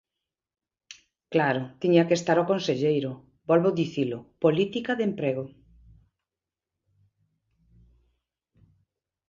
Claro, 1.33 1.61
tiña 1.81 2.07
que 2.07 2.17
estar 2.19 2.37
o 2.39 2.49
conselleiro; 2.51 3.11
volvo 3.49 3.77
dicilo: 3.81 4.17
política 4.43 4.91
de 4.95 5.03
emprego. 5.09 5.43